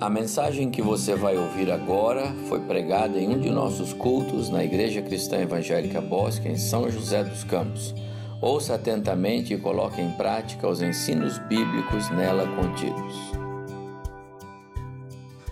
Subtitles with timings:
[0.00, 4.64] A mensagem que você vai ouvir agora foi pregada em um de nossos cultos na
[4.64, 7.94] Igreja Cristã Evangélica Bosque, em São José dos Campos.
[8.42, 13.14] Ouça atentamente e coloque em prática os ensinos bíblicos nela contidos.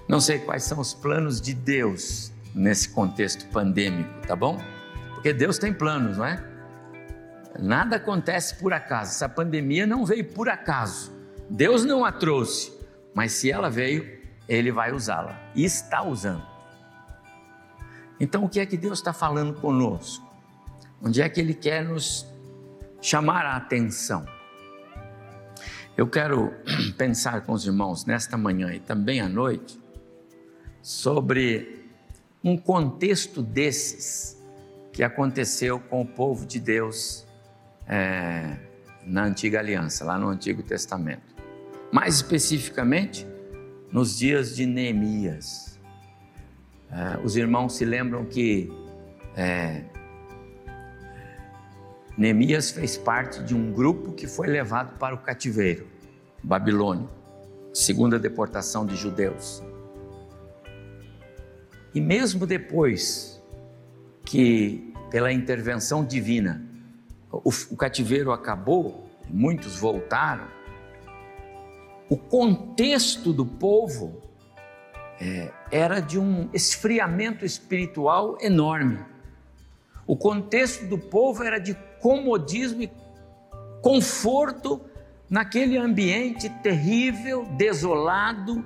[0.09, 4.59] Não sei quais são os planos de Deus nesse contexto pandêmico, tá bom?
[5.15, 6.45] Porque Deus tem planos, não é?
[7.61, 9.13] Nada acontece por acaso.
[9.13, 11.13] Essa pandemia não veio por acaso.
[11.49, 12.73] Deus não a trouxe,
[13.15, 16.47] mas se ela veio, ele vai usá-la e está usando.
[18.19, 20.25] Então, o que é que Deus está falando conosco?
[21.03, 22.27] Onde é que Ele quer nos
[23.01, 24.25] chamar a atenção?
[25.97, 26.53] Eu quero
[26.97, 29.81] pensar com os irmãos nesta manhã e também à noite
[30.81, 31.91] sobre
[32.45, 34.41] um contexto desses
[34.93, 37.27] que aconteceu com o povo de Deus
[37.87, 38.57] é,
[39.05, 41.35] na antiga aliança, lá no Antigo Testamento.
[41.91, 43.27] Mais especificamente,
[43.93, 45.79] nos dias de Neemias.
[46.91, 48.73] É, os irmãos se lembram que
[49.37, 49.85] é,
[52.17, 55.87] Neemias fez parte de um grupo que foi levado para o cativeiro,
[56.43, 57.09] Babilônia,
[57.73, 59.63] segunda deportação de judeus.
[61.95, 63.43] E mesmo depois
[64.25, 66.67] que, pela intervenção divina,
[67.31, 70.47] o, o cativeiro acabou, muitos voltaram,
[72.13, 74.21] o contexto do povo
[75.19, 78.99] é, era de um esfriamento espiritual enorme.
[80.07, 82.93] O contexto do povo era de comodismo e
[83.81, 84.79] conforto
[85.31, 88.63] naquele ambiente terrível, desolado,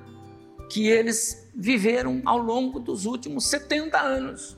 [0.69, 4.57] que eles viveram ao longo dos últimos 70 anos.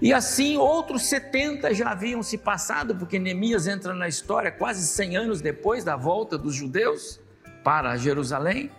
[0.00, 5.16] E assim outros 70 já haviam se passado, porque Neemias entra na história quase 100
[5.18, 7.22] anos depois da volta dos judeus
[7.64, 8.70] para Jerusalém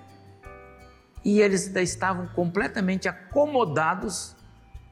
[1.25, 4.35] e eles estavam completamente acomodados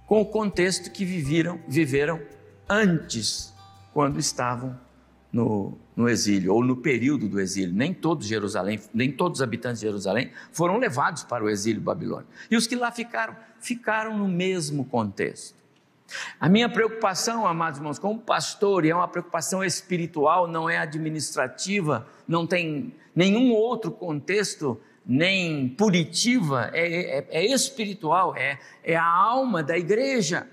[0.08, 2.20] com o contexto que viveram, viveram
[2.68, 3.54] antes,
[3.94, 4.78] quando estavam
[5.32, 7.74] no, no, exílio, ou no período do exílio.
[7.74, 12.32] Nem todos Jerusalém, nem todos os habitantes de Jerusalém foram levados para o exílio babilônico.
[12.50, 15.56] E os que lá ficaram, ficaram no mesmo contexto.
[16.40, 22.06] A minha preocupação, amados irmãos, como pastor, e é uma preocupação espiritual, não é administrativa,
[22.28, 29.62] não tem nenhum outro contexto, nem punitiva, é, é, é espiritual, é, é a alma
[29.62, 30.48] da igreja.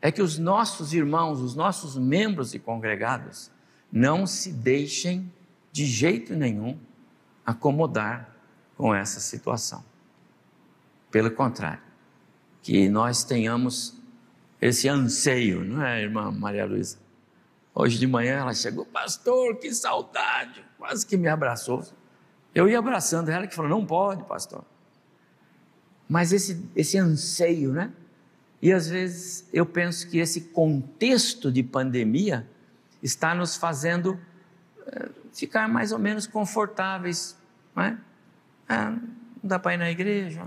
[0.00, 3.50] É que os nossos irmãos, os nossos membros e congregados,
[3.90, 5.30] não se deixem
[5.70, 6.78] de jeito nenhum
[7.44, 8.34] acomodar
[8.76, 9.84] com essa situação.
[11.10, 11.82] Pelo contrário,
[12.62, 14.00] que nós tenhamos
[14.60, 17.01] esse anseio, não é, irmã Maria Luísa?
[17.74, 21.84] Hoje de manhã ela chegou, pastor, que saudade, quase que me abraçou.
[22.54, 24.64] Eu ia abraçando ela que falou, não pode, pastor.
[26.08, 27.90] Mas esse, esse anseio, né?
[28.60, 32.46] E às vezes eu penso que esse contexto de pandemia
[33.02, 34.20] está nos fazendo
[34.86, 37.36] é, ficar mais ou menos confortáveis,
[37.74, 37.98] não é?
[38.68, 39.00] Não
[39.42, 40.46] dá para ir na igreja,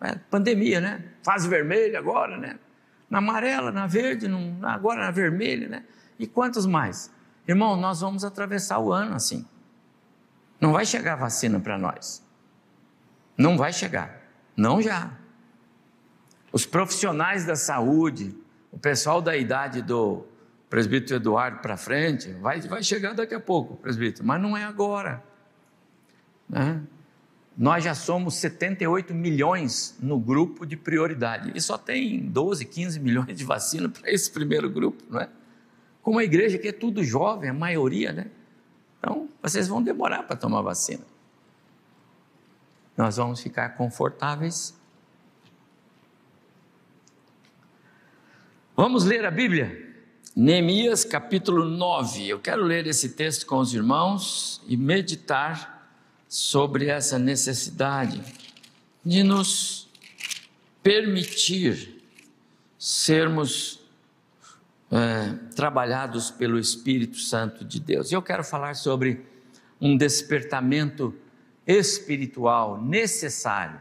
[0.00, 1.04] é, pandemia, né?
[1.22, 2.58] Fase vermelha agora, né?
[3.14, 4.26] na amarela, na verde,
[4.62, 5.84] agora na vermelha, né?
[6.18, 7.10] E quantos mais?
[7.46, 9.44] Irmão, nós vamos atravessar o ano assim.
[10.60, 12.22] Não vai chegar vacina para nós.
[13.36, 14.22] Não vai chegar.
[14.56, 15.10] Não já.
[16.52, 18.34] Os profissionais da saúde,
[18.70, 20.24] o pessoal da idade do
[20.70, 25.22] presbítero Eduardo para frente, vai, vai chegar daqui a pouco, presbítero, mas não é agora.
[26.48, 26.80] Né?
[27.56, 33.36] Nós já somos 78 milhões no grupo de prioridade e só tem 12, 15 milhões
[33.36, 35.28] de vacina para esse primeiro grupo, não é?
[36.04, 38.26] Como a igreja que é tudo jovem, a maioria, né?
[38.98, 41.02] Então, vocês vão demorar para tomar vacina.
[42.94, 44.78] Nós vamos ficar confortáveis.
[48.76, 49.96] Vamos ler a Bíblia?
[50.36, 52.28] Neemias capítulo 9.
[52.28, 55.88] Eu quero ler esse texto com os irmãos e meditar
[56.28, 58.22] sobre essa necessidade
[59.02, 59.88] de nos
[60.82, 61.98] permitir
[62.78, 63.83] sermos
[64.94, 68.10] é, trabalhados pelo Espírito Santo de Deus.
[68.10, 69.26] E eu quero falar sobre
[69.80, 71.14] um despertamento
[71.66, 73.80] espiritual necessário.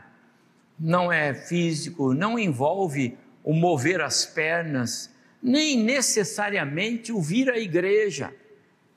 [0.79, 8.33] Não é físico, não envolve o mover as pernas, nem necessariamente o vir à igreja.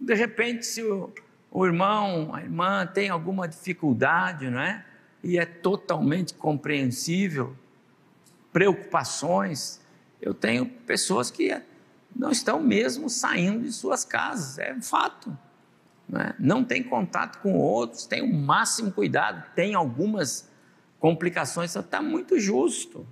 [0.01, 1.13] De repente, se o
[1.59, 4.85] o irmão, a irmã tem alguma dificuldade, não é?
[5.25, 7.57] E é totalmente compreensível.
[8.53, 9.81] Preocupações.
[10.21, 11.51] Eu tenho pessoas que
[12.19, 15.37] não estão mesmo saindo de suas casas, é um fato.
[16.09, 16.35] Não, é?
[16.39, 19.45] não tem contato com outros, tem o máximo cuidado.
[19.55, 20.51] Tem algumas
[20.99, 23.07] complicações, está muito justo.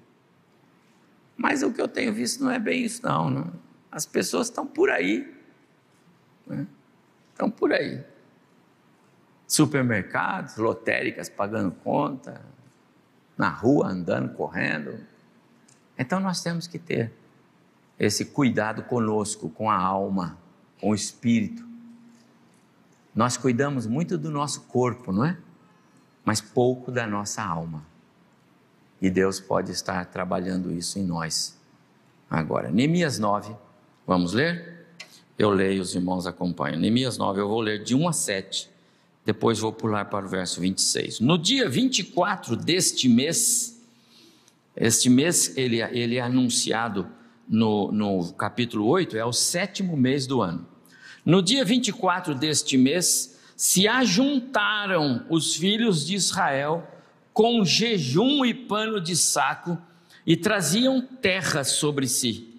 [1.37, 3.29] Mas o que eu tenho visto não é bem isso, não.
[3.29, 3.53] não.
[3.91, 5.35] As pessoas estão por aí.
[6.47, 6.67] Né?
[7.33, 8.03] Estão por aí.
[9.47, 12.41] Supermercados, lotéricas pagando conta,
[13.37, 14.99] na rua andando, correndo.
[15.99, 17.13] Então nós temos que ter
[17.99, 20.39] esse cuidado conosco, com a alma,
[20.81, 21.65] com o espírito.
[23.15, 25.39] Nós cuidamos muito do nosso corpo, não é?
[26.25, 27.85] Mas pouco da nossa alma.
[29.01, 31.57] E Deus pode estar trabalhando isso em nós.
[32.29, 33.55] Agora, Neemias 9,
[34.07, 34.87] vamos ler?
[35.39, 36.81] Eu leio, os irmãos acompanham.
[36.81, 38.71] Neemias 9, eu vou ler de 1 a 7.
[39.25, 41.21] Depois vou pular para o verso 26.
[41.21, 43.81] No dia 24 deste mês,
[44.77, 47.09] este mês ele, ele é anunciado
[47.49, 50.67] no, no capítulo 8, é o sétimo mês do ano.
[51.25, 56.87] No dia 24 deste mês, se ajuntaram os filhos de Israel
[57.33, 59.79] com jejum e pano de saco
[60.27, 62.51] e traziam terra sobre si.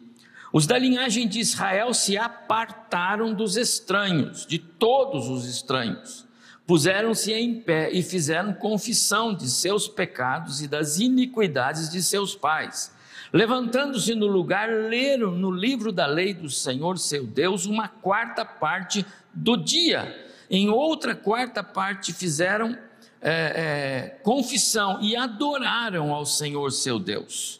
[0.53, 6.25] Os da linhagem de Israel se apartaram dos estranhos, de todos os estranhos.
[6.65, 12.94] Puseram-se em pé e fizeram confissão de seus pecados e das iniquidades de seus pais
[13.35, 19.05] Levantando-se no lugar, leram no livro da lei do Senhor seu Deus uma quarta parte
[19.33, 20.25] do dia.
[20.49, 22.77] Em outra quarta parte fizeram
[23.21, 27.59] é, é, confissão e adoraram ao Senhor seu Deus.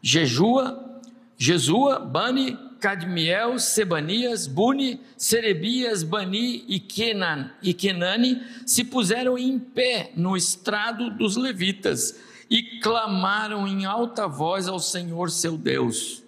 [0.00, 1.00] Jejua,
[1.36, 10.12] Jesua, Bani, Cadmiel, Sebanias, Buni, Serebias, Bani e, Kenan, e Kenani se puseram em pé
[10.14, 12.14] no estrado dos levitas
[12.50, 16.22] e clamaram em alta voz ao Senhor seu Deus.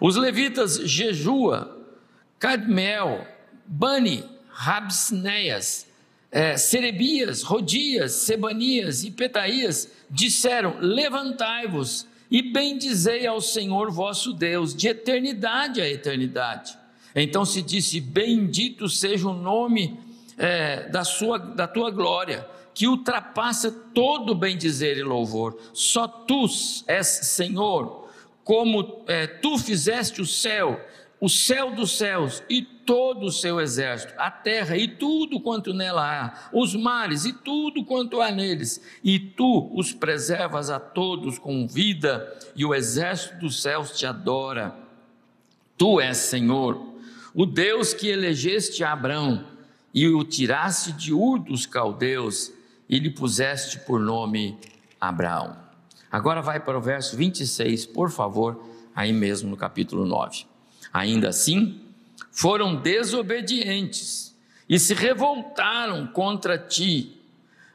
[0.00, 1.76] Os levitas Jejua,
[2.38, 3.26] Cadmel,
[3.66, 5.86] Bani, Rabsneias,
[6.30, 14.88] é, Serebias, Rodias, Sebanias e Petaías disseram: Levantai-vos e bendizei ao Senhor vosso Deus, de
[14.88, 16.76] eternidade a eternidade.
[17.14, 19.98] Então se disse: Bendito seja o nome
[20.36, 22.46] é, da, sua, da tua glória
[22.76, 25.56] que ultrapassa todo bem dizer e louvor.
[25.72, 26.44] Só tu
[26.86, 28.06] és Senhor,
[28.44, 30.78] como é, tu fizeste o céu,
[31.18, 36.04] o céu dos céus e todo o seu exército, a terra e tudo quanto nela
[36.04, 41.66] há, os mares e tudo quanto há neles, e tu os preservas a todos com
[41.66, 44.76] vida, e o exército dos céus te adora.
[45.78, 46.94] Tu és Senhor,
[47.34, 49.46] o Deus que elegeste Abraão
[49.94, 52.54] e o tiraste de Ur dos caldeus
[52.88, 54.58] e lhe puseste por nome
[55.00, 55.56] Abraão.
[56.10, 60.46] Agora vai para o verso 26, por favor, aí mesmo no capítulo 9.
[60.92, 61.80] Ainda assim,
[62.30, 64.34] foram desobedientes
[64.68, 67.20] e se revoltaram contra ti,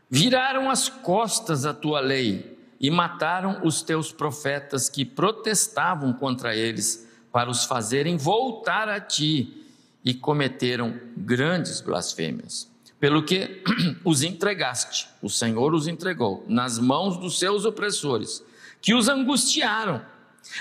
[0.09, 7.07] viraram as costas à tua lei e mataram os teus profetas que protestavam contra eles
[7.31, 9.67] para os fazerem voltar a ti
[10.03, 12.70] e cometeram grandes blasfêmias
[13.01, 13.63] pelo que
[14.05, 18.45] os entregaste, o Senhor os entregou nas mãos dos seus opressores,
[18.79, 20.05] que os angustiaram.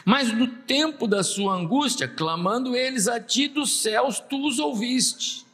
[0.06, 5.44] Mas no tempo da sua angústia, clamando eles a ti dos céus, tu os ouviste.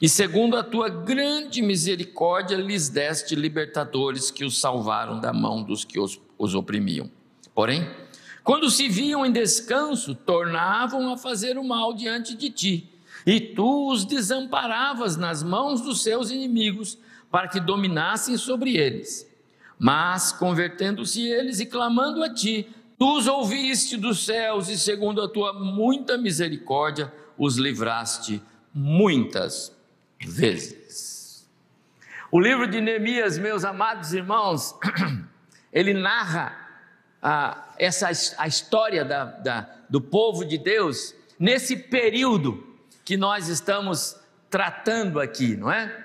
[0.00, 5.84] E segundo a tua grande misericórdia, lhes deste libertadores que os salvaram da mão dos
[5.84, 7.10] que os, os oprimiam.
[7.52, 7.88] Porém,
[8.44, 12.91] quando se viam em descanso, tornavam a fazer o mal diante de ti
[13.26, 16.98] e tu os desamparavas nas mãos dos seus inimigos,
[17.30, 19.28] para que dominassem sobre eles.
[19.78, 25.28] Mas, convertendo-se eles e clamando a ti, tu os ouviste dos céus, e segundo a
[25.28, 29.74] tua muita misericórdia, os livraste muitas
[30.20, 31.48] vezes.
[32.30, 34.74] O livro de Neemias, meus amados irmãos,
[35.72, 36.56] ele narra
[37.20, 42.71] ah, essa, a história da, da, do povo de Deus nesse período
[43.04, 44.16] que nós estamos
[44.48, 46.04] tratando aqui, não é?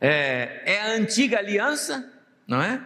[0.00, 0.62] é?
[0.66, 2.12] É, a antiga aliança,
[2.46, 2.80] não é?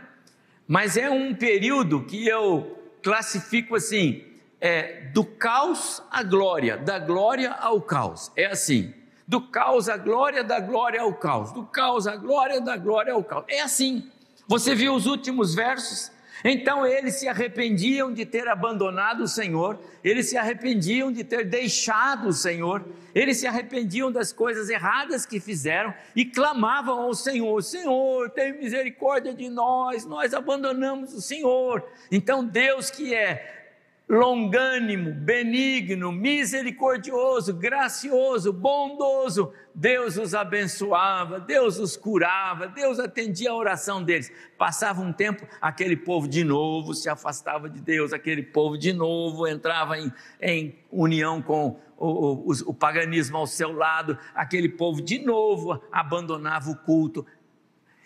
[0.66, 4.24] Mas é um período que eu classifico assim:
[4.60, 8.30] é do caos à glória, da glória ao caos.
[8.36, 8.94] É assim:
[9.26, 13.24] do caos à glória, da glória ao caos, do caos à glória, da glória ao
[13.24, 13.44] caos.
[13.48, 14.10] É assim.
[14.46, 16.10] Você viu os últimos versos?
[16.44, 22.28] Então eles se arrependiam de ter abandonado o Senhor, eles se arrependiam de ter deixado
[22.28, 28.30] o Senhor, eles se arrependiam das coisas erradas que fizeram e clamavam ao Senhor: Senhor,
[28.30, 31.84] tem misericórdia de nós, nós abandonamos o Senhor.
[32.10, 33.57] Então Deus, que é
[34.08, 39.52] longânimo, benigno, misericordioso, gracioso, bondoso.
[39.74, 44.32] Deus os abençoava, Deus os curava, Deus atendia a oração deles.
[44.56, 49.46] Passava um tempo, aquele povo de novo se afastava de Deus, aquele povo de novo
[49.46, 50.10] entrava em,
[50.40, 56.70] em união com o, o, o paganismo ao seu lado, aquele povo de novo abandonava
[56.70, 57.26] o culto.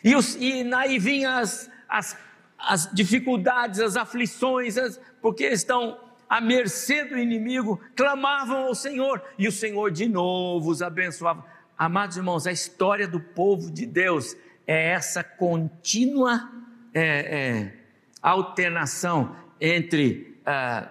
[0.02, 2.18] E, os, e aí vinham as, as
[2.62, 9.46] as dificuldades, as aflições, as, porque estão à mercê do inimigo, clamavam ao Senhor e
[9.46, 11.44] o Senhor de novo os abençoava.
[11.76, 16.50] Amados irmãos, a história do povo de Deus é essa contínua
[16.94, 17.76] é, é,
[18.22, 20.88] alternação entre ah,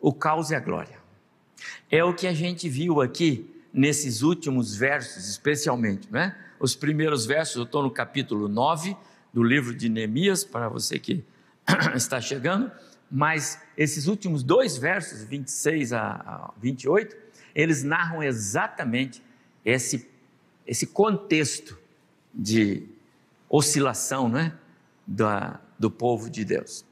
[0.00, 0.98] o caos e a glória.
[1.90, 6.36] É o que a gente viu aqui nesses últimos versos, especialmente, né?
[6.60, 8.96] Os primeiros versos, eu estou no capítulo 9,
[9.32, 11.24] do livro de Neemias, para você que
[11.94, 12.70] está chegando,
[13.10, 17.16] mas esses últimos dois versos, 26 a 28,
[17.54, 19.22] eles narram exatamente
[19.64, 20.08] esse,
[20.66, 21.78] esse contexto
[22.32, 22.86] de
[23.48, 24.52] oscilação né,
[25.06, 26.84] da, do povo de Deus.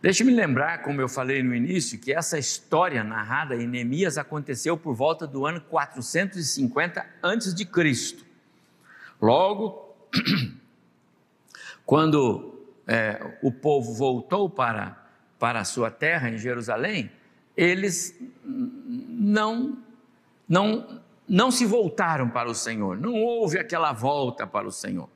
[0.00, 4.94] Deixe-me lembrar, como eu falei no início, que essa história narrada em Neemias aconteceu por
[4.94, 8.16] volta do ano 450 a.C.
[9.20, 9.96] Logo
[11.88, 17.10] Quando é, o povo voltou para, para a sua terra em Jerusalém,
[17.56, 18.14] eles
[18.44, 19.78] não,
[20.46, 25.08] não, não se voltaram para o Senhor, não houve aquela volta para o Senhor.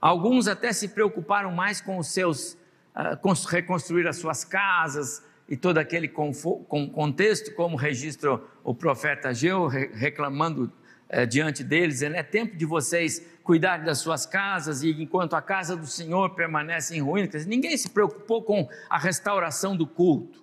[0.00, 2.54] Alguns até se preocuparam mais com os seus,
[2.96, 10.72] uh, reconstruir as suas casas e todo aquele contexto, como registra o profeta Ageu, reclamando
[11.12, 15.76] uh, diante deles, é tempo de vocês cuidar das suas casas e enquanto a casa
[15.76, 17.44] do Senhor permanece em ruínas.
[17.44, 20.42] Ninguém se preocupou com a restauração do culto,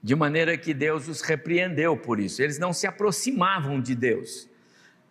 [0.00, 2.40] de maneira que Deus os repreendeu por isso.
[2.40, 4.48] Eles não se aproximavam de Deus,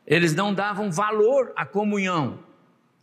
[0.07, 2.39] eles não davam valor à comunhão.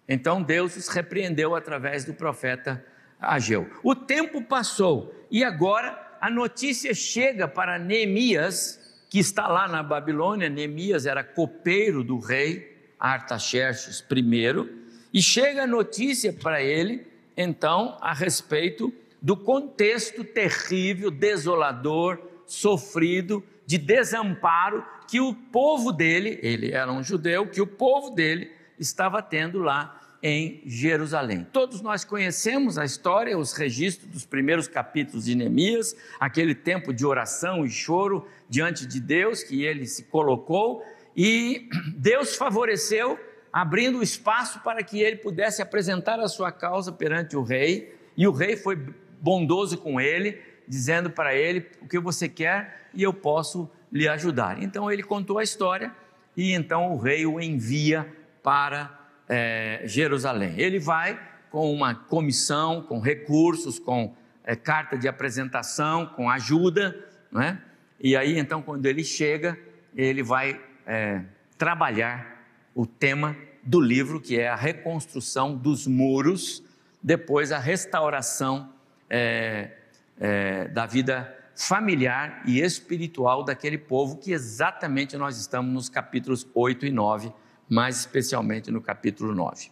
[0.09, 2.83] Então Deus os repreendeu através do profeta
[3.21, 3.69] Ageu.
[3.83, 10.49] O tempo passou e agora a notícia chega para Neemias, que está lá na Babilônia.
[10.49, 12.68] Neemias era copeiro do rei
[12.99, 14.79] Artaxerxes I,
[15.13, 23.79] e chega a notícia para ele, então, a respeito do contexto terrível, desolador, sofrido, de
[23.79, 29.59] desamparo que o povo dele, ele era um judeu, que o povo dele estava tendo
[29.59, 31.47] lá em Jerusalém.
[31.53, 37.07] Todos nós conhecemos a história, os registros dos primeiros capítulos de Neemias, aquele tempo de
[37.07, 40.83] oração e choro diante de Deus que ele se colocou
[41.21, 43.19] e Deus favoreceu,
[43.53, 48.31] abrindo espaço para que ele pudesse apresentar a sua causa perante o rei, e o
[48.31, 48.77] rei foi
[49.21, 54.63] bondoso com ele, dizendo para ele o que você quer e eu posso lhe ajudar.
[54.63, 55.93] Então ele contou a história
[56.37, 58.07] e então o rei o envia
[58.41, 58.97] para
[59.29, 60.55] é, Jerusalém.
[60.57, 61.19] Ele vai
[61.51, 66.95] com uma comissão, com recursos, com é, carta de apresentação, com ajuda,
[67.33, 67.61] não é?
[67.99, 69.59] E aí então quando ele chega,
[69.97, 71.21] ele vai é,
[71.59, 72.43] trabalhar
[72.75, 76.63] o tema do livro, que é a reconstrução dos muros,
[77.03, 78.73] depois a restauração
[79.11, 79.73] é,
[80.19, 86.87] é, da vida familiar e espiritual daquele povo, que exatamente nós estamos nos capítulos 8
[86.87, 87.33] e 9,
[87.69, 89.71] mais especialmente no capítulo 9.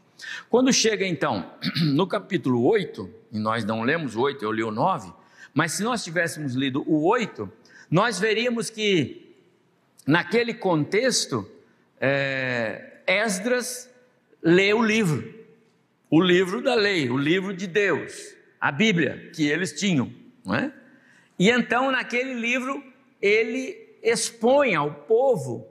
[0.50, 1.52] Quando chega então
[1.94, 5.12] no capítulo 8, e nós não lemos o 8, eu li o 9,
[5.54, 7.50] mas se nós tivéssemos lido o 8,
[7.90, 9.25] nós veríamos que
[10.06, 11.50] Naquele contexto,
[12.00, 13.90] é, Esdras
[14.40, 15.34] lê o livro,
[16.08, 20.12] o livro da lei, o livro de Deus, a Bíblia que eles tinham,
[20.44, 20.72] não é?
[21.38, 22.82] E então, naquele livro,
[23.20, 25.66] ele expõe ao povo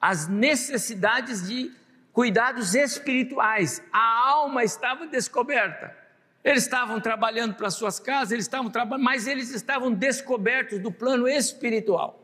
[0.00, 1.72] as necessidades de
[2.12, 3.82] cuidados espirituais.
[3.92, 5.94] A alma estava descoberta.
[6.42, 11.28] Eles estavam trabalhando para suas casas, eles estavam trabalhando, mas eles estavam descobertos do plano
[11.28, 12.19] espiritual.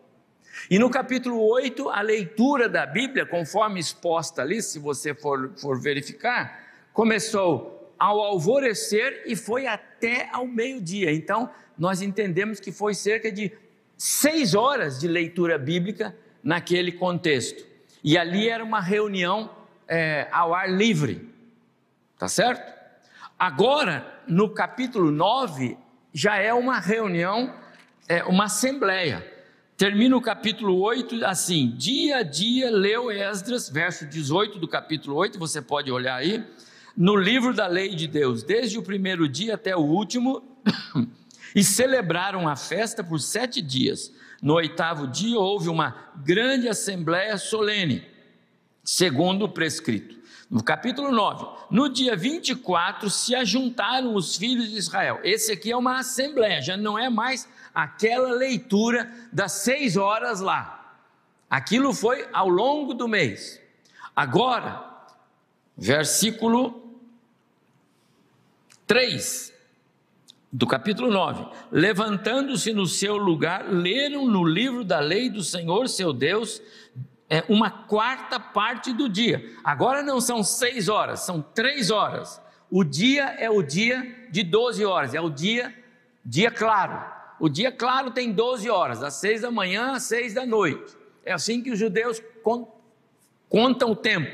[0.71, 5.81] E no capítulo 8, a leitura da Bíblia, conforme exposta ali, se você for, for
[5.81, 11.13] verificar, começou ao alvorecer e foi até ao meio-dia.
[11.13, 13.53] Então, nós entendemos que foi cerca de
[13.97, 17.65] seis horas de leitura bíblica naquele contexto.
[18.03, 19.51] E ali era uma reunião
[19.89, 21.29] é, ao ar livre,
[22.19, 22.75] tá certo?
[23.39, 25.77] Agora, no capítulo 9,
[26.13, 27.55] já é uma reunião,
[28.09, 29.36] é, uma assembleia.
[29.77, 35.39] Termina o capítulo 8 assim: dia a dia leu Esdras, verso 18 do capítulo 8,
[35.39, 36.43] você pode olhar aí,
[36.97, 40.43] no livro da lei de Deus, desde o primeiro dia até o último,
[41.55, 44.13] E celebraram a festa por sete dias.
[44.43, 48.07] No oitavo dia houve uma grande assembléia solene,
[48.85, 50.17] segundo o prescrito.
[50.51, 55.19] No capítulo 9, no dia 24 se ajuntaram os filhos de Israel.
[55.25, 60.97] Esse aqui é uma assembleia, já não é mais aquela leitura das seis horas lá.
[61.51, 63.61] Aquilo foi ao longo do mês.
[64.17, 64.83] Agora,
[65.77, 66.99] versículo
[68.87, 69.53] 3
[70.51, 76.15] do capítulo 9: Levantando-se no seu lugar, leram no livro da lei do Senhor seu
[76.15, 76.63] Deus
[77.29, 79.55] é, uma quarta parte do dia.
[79.63, 82.41] Agora não são seis horas, são três horas.
[82.71, 85.75] O dia é o dia de 12 horas, é o dia,
[86.25, 87.16] dia claro.
[87.39, 90.97] O dia claro tem 12 horas, das seis da manhã às seis da noite.
[91.25, 92.23] É assim que os judeus
[93.49, 94.31] contam o tempo.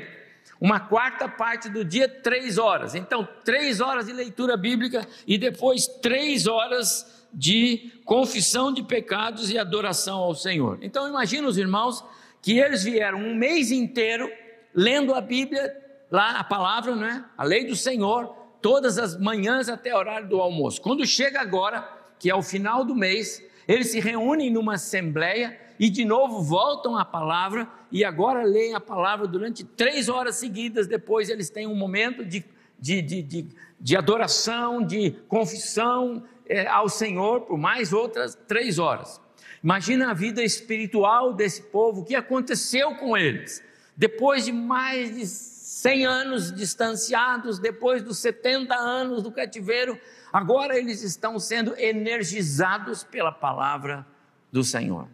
[0.61, 2.95] Uma quarta parte do dia, três horas.
[2.95, 9.57] Então, três horas de leitura bíblica e depois três horas de confissão de pecados e
[9.57, 10.77] adoração ao Senhor.
[10.81, 12.05] Então, imagina os irmãos
[12.41, 14.31] que eles vieram um mês inteiro
[14.73, 15.75] lendo a Bíblia,
[16.09, 17.25] lá a palavra, né?
[17.37, 18.27] a lei do Senhor,
[18.61, 20.81] todas as manhãs até o horário do almoço.
[20.81, 21.87] Quando chega agora,
[22.19, 26.97] que é o final do mês, eles se reúnem numa assembleia e de novo voltam
[26.97, 30.87] à palavra e agora leem a palavra durante três horas seguidas.
[30.87, 32.43] Depois eles têm um momento de,
[32.79, 33.47] de, de, de,
[33.79, 39.21] de adoração, de confissão é, ao Senhor por mais outras três horas.
[39.63, 43.63] Imagina a vida espiritual desse povo, o que aconteceu com eles.
[43.95, 49.97] Depois de mais de 100 anos distanciados, depois dos 70 anos do cativeiro,
[50.33, 54.03] Agora eles estão sendo energizados pela palavra
[54.51, 55.07] do Senhor.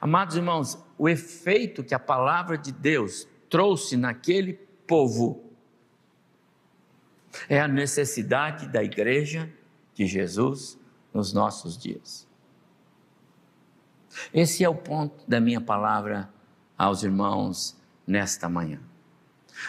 [0.00, 4.52] Amados irmãos, o efeito que a palavra de Deus trouxe naquele
[4.86, 5.50] povo
[7.48, 9.52] é a necessidade da igreja
[9.94, 10.78] de Jesus
[11.12, 12.28] nos nossos dias.
[14.32, 16.30] Esse é o ponto da minha palavra
[16.78, 18.80] aos irmãos nesta manhã.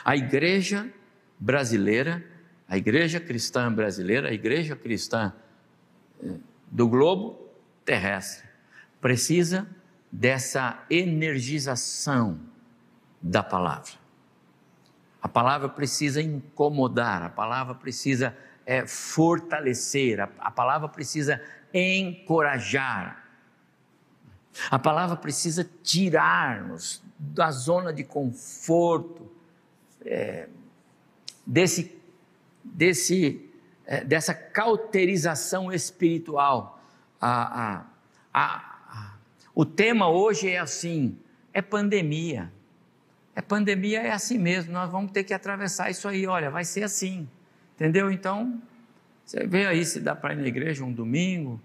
[0.06, 0.92] A igreja
[1.40, 2.24] brasileira
[2.74, 5.32] a igreja cristã brasileira, a igreja cristã
[6.24, 6.38] eh,
[6.72, 7.54] do globo
[7.86, 8.50] terrestre,
[9.00, 9.68] precisa
[10.12, 12.40] dessa energização
[13.22, 13.92] da palavra.
[15.22, 21.40] A palavra precisa incomodar, a palavra precisa é, fortalecer, a, a palavra precisa
[21.72, 23.24] encorajar,
[24.72, 29.32] a palavra precisa tirar-nos da zona de conforto,
[30.04, 30.50] é,
[31.46, 32.02] desse
[32.64, 33.50] desse,
[33.86, 36.82] é, dessa cauterização espiritual.
[37.20, 37.86] A, a,
[38.34, 39.16] a,
[39.54, 41.18] o tema hoje é assim:
[41.54, 42.52] é pandemia.
[43.36, 46.84] É pandemia, é assim mesmo, nós vamos ter que atravessar isso aí, olha, vai ser
[46.84, 47.28] assim,
[47.74, 48.12] entendeu?
[48.12, 48.62] Então,
[49.26, 51.60] você vê aí se dá para ir na igreja um domingo,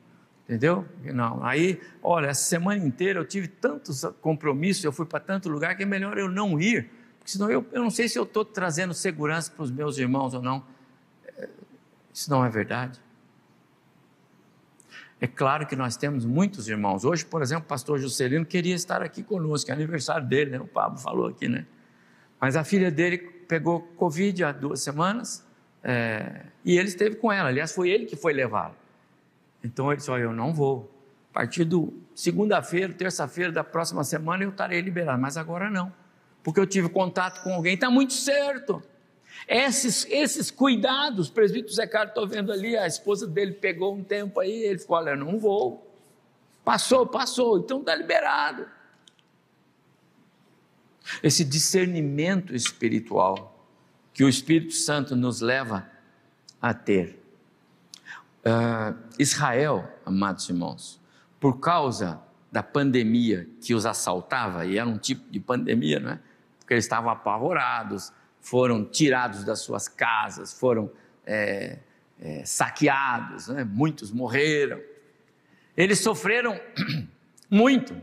[0.45, 0.87] entendeu?
[1.05, 5.77] Não, aí, olha, essa semana inteira eu tive tantos compromissos, eu fui para tanto lugar
[5.77, 8.47] que é melhor eu não ir, porque senão eu, eu não sei se eu estou
[8.47, 10.65] trazendo segurança para os meus irmãos ou não.
[12.18, 12.98] Isso não é verdade?
[15.20, 17.04] É claro que nós temos muitos irmãos.
[17.04, 20.59] Hoje, por exemplo, o pastor Juscelino queria estar aqui conosco, é aniversário dele, né?
[20.59, 21.64] O Pablo falou aqui, né?
[22.40, 25.46] Mas a filha dele pegou Covid há duas semanas
[25.81, 27.50] é, e ele esteve com ela.
[27.50, 28.74] Aliás, foi ele que foi levá-la.
[29.62, 30.92] Então ele disse: Olha, eu não vou.
[31.31, 35.92] A partir do segunda-feira, terça-feira da próxima semana eu estarei liberado, mas agora não,
[36.42, 37.74] porque eu tive contato com alguém.
[37.74, 38.83] Está muito certo.
[39.46, 44.03] Esses, esses cuidados, o presbítero Zé Carlos, estou vendo ali, a esposa dele pegou um
[44.03, 45.87] tempo aí, ele ficou, olha, não vou.
[46.64, 48.66] Passou, passou, então está liberado.
[51.22, 53.66] Esse discernimento espiritual
[54.12, 55.88] que o Espírito Santo nos leva
[56.61, 57.22] a ter.
[58.44, 61.01] Uh, Israel, amados irmãos,
[61.40, 62.20] por causa
[62.51, 66.20] da pandemia que os assaltava, e era um tipo de pandemia, não é?
[66.59, 68.12] Porque eles estavam apavorados,
[68.49, 70.91] foram tirados das suas casas, foram
[71.27, 71.79] é,
[72.19, 73.63] é, saqueados, né?
[73.63, 74.81] muitos morreram.
[75.77, 76.59] Eles sofreram
[77.51, 77.95] muito.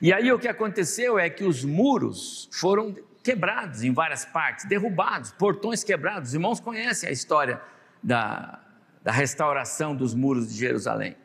[0.00, 5.32] E aí o que aconteceu é que os muros foram quebrados em várias partes, derrubados,
[5.32, 6.28] portões quebrados.
[6.28, 7.60] Os irmãos conhecem a história
[8.00, 8.60] da,
[9.02, 11.16] da restauração dos muros de Jerusalém.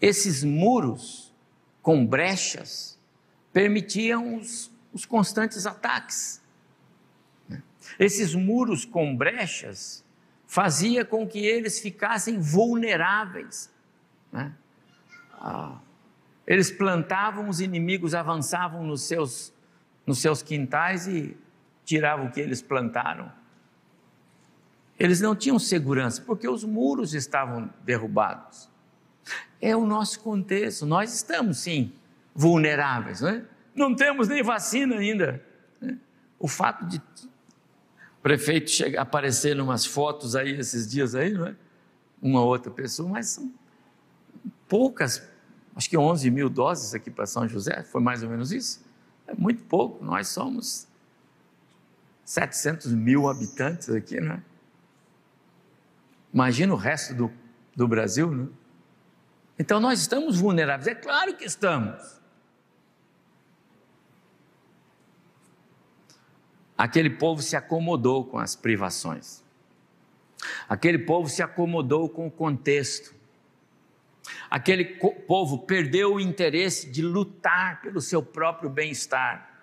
[0.00, 1.30] Esses muros
[1.82, 2.98] com brechas
[3.52, 6.42] permitiam os, os constantes ataques.
[7.98, 10.04] Esses muros com brechas
[10.46, 13.70] fazia com que eles ficassem vulneráveis.
[14.30, 14.52] Né?
[15.32, 15.78] Ah,
[16.46, 19.52] eles plantavam, os inimigos avançavam nos seus,
[20.06, 21.36] nos seus quintais e
[21.84, 23.32] tiravam o que eles plantaram.
[24.98, 28.68] Eles não tinham segurança, porque os muros estavam derrubados.
[29.60, 30.84] É o nosso contexto.
[30.84, 31.92] Nós estamos, sim,
[32.34, 33.20] vulneráveis.
[33.20, 33.44] Não, é?
[33.74, 35.42] Não temos nem vacina ainda.
[36.38, 41.56] O fato de o prefeito chegar, aparecer umas fotos aí esses dias aí, não é?
[42.20, 43.52] Uma outra pessoa, mas são
[44.68, 45.28] poucas,
[45.74, 48.84] acho que 11 mil doses aqui para São José, foi mais ou menos isso.
[49.26, 50.86] É muito pouco, nós somos
[52.24, 54.42] 700 mil habitantes aqui, não é?
[56.32, 57.32] Imagina o resto do,
[57.74, 58.46] do Brasil, né?
[59.58, 62.21] Então nós estamos vulneráveis, é claro que estamos.
[66.82, 69.44] Aquele povo se acomodou com as privações.
[70.68, 73.14] Aquele povo se acomodou com o contexto.
[74.50, 74.86] Aquele
[75.28, 79.62] povo perdeu o interesse de lutar pelo seu próprio bem-estar.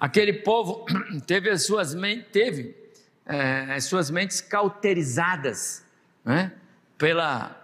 [0.00, 0.86] Aquele povo
[1.28, 1.94] teve as suas,
[2.32, 2.74] teve,
[3.26, 5.84] é, as suas mentes cauterizadas
[6.24, 6.50] né,
[6.96, 7.62] pela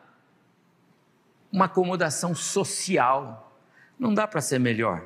[1.51, 3.59] uma acomodação social.
[3.99, 5.03] Não dá para ser melhor.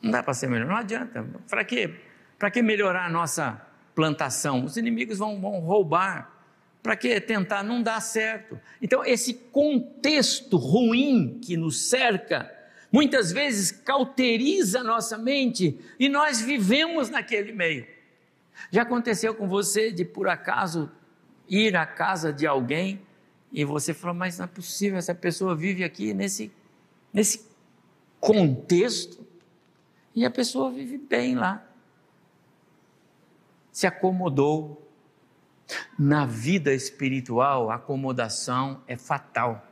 [0.00, 0.68] Não dá para ser melhor.
[0.68, 1.26] Não adianta.
[1.48, 2.11] Para quê?
[2.42, 4.64] Para que melhorar a nossa plantação?
[4.64, 6.42] Os inimigos vão, vão roubar.
[6.82, 7.62] Para que tentar?
[7.62, 8.60] Não dá certo.
[8.82, 12.52] Então, esse contexto ruim que nos cerca,
[12.90, 17.86] muitas vezes cauteriza a nossa mente e nós vivemos naquele meio.
[18.72, 20.90] Já aconteceu com você de por acaso
[21.48, 23.00] ir à casa de alguém
[23.52, 26.50] e você falou, mas não é possível, essa pessoa vive aqui nesse,
[27.12, 27.46] nesse
[28.18, 29.24] contexto
[30.12, 31.68] e a pessoa vive bem lá.
[33.72, 34.78] Se acomodou.
[35.98, 39.66] Na vida espiritual, a acomodação é fatal.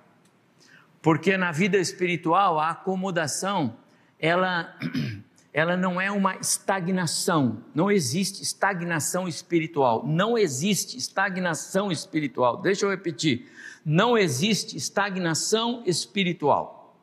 [1.03, 3.77] Porque na vida espiritual, a acomodação,
[4.19, 4.75] ela
[5.53, 12.59] ela não é uma estagnação, não existe estagnação espiritual, não existe estagnação espiritual.
[12.59, 13.51] Deixa eu repetir,
[13.85, 16.97] não existe estagnação espiritual.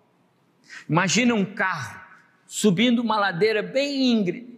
[0.90, 2.00] Imagina um carro
[2.46, 4.57] subindo uma ladeira bem íngreme,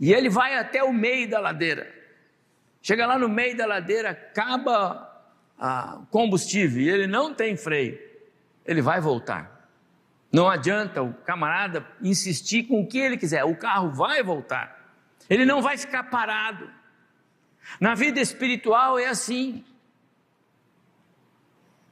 [0.00, 1.94] e ele vai até o meio da ladeira.
[2.80, 5.06] Chega lá no meio da ladeira, acaba
[6.00, 8.00] o combustível e ele não tem freio,
[8.64, 9.68] ele vai voltar.
[10.32, 14.80] Não adianta o camarada insistir com o que ele quiser, o carro vai voltar.
[15.28, 16.70] Ele não vai ficar parado.
[17.78, 19.64] Na vida espiritual é assim.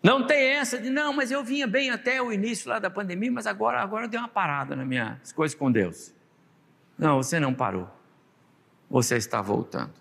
[0.02, 3.30] Não tem essa de não, mas eu vinha bem até o início lá da pandemia,
[3.30, 6.14] mas agora agora deu uma parada nas minhas coisas com Deus.
[6.96, 7.97] Não, você não parou.
[8.90, 9.92] Você está voltando.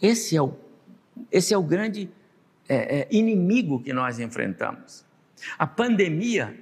[0.00, 0.54] Esse é o,
[1.30, 2.10] esse é o grande
[2.68, 5.04] é, é, inimigo que nós enfrentamos.
[5.58, 6.58] A pandemia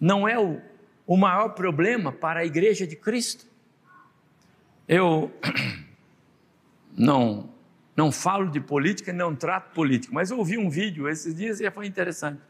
[0.00, 0.60] não é o,
[1.06, 3.46] o maior problema para a igreja de Cristo.
[4.88, 5.32] Eu
[6.96, 7.50] não,
[7.96, 11.86] não falo de política, não trato política, mas ouvi um vídeo esses dias e foi
[11.86, 12.40] interessante.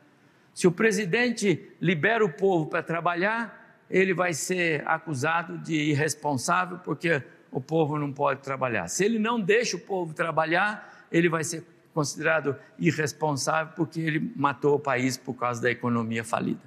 [0.54, 7.22] Se o presidente libera o povo para trabalhar, ele vai ser acusado de irresponsável porque
[7.52, 8.88] o povo não pode trabalhar.
[8.88, 14.76] Se ele não deixa o povo trabalhar, ele vai ser considerado irresponsável porque ele matou
[14.76, 16.62] o país por causa da economia falida.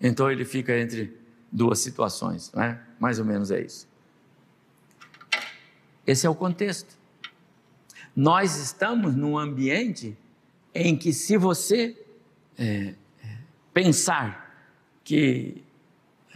[0.00, 1.16] Então ele fica entre
[1.50, 2.80] duas situações, não é?
[2.98, 3.88] Mais ou menos é isso.
[6.04, 6.96] Esse é o contexto.
[8.14, 10.16] Nós estamos num ambiente
[10.74, 11.96] em que, se você
[12.58, 13.38] é, é
[13.72, 14.66] pensar
[15.04, 15.62] que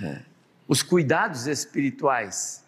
[0.00, 0.22] é,
[0.68, 2.64] os cuidados espirituais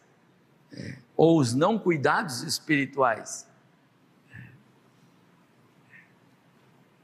[0.72, 3.46] é, ou os não cuidados espirituais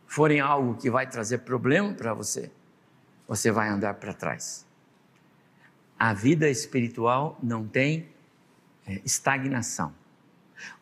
[0.06, 2.50] forem algo que vai trazer problema para você,
[3.28, 4.66] você vai andar para trás.
[5.96, 8.08] A vida espiritual não tem
[8.86, 9.94] é, estagnação.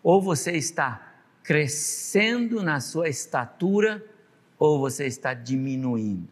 [0.03, 4.03] Ou você está crescendo na sua estatura,
[4.59, 6.29] ou você está diminuindo.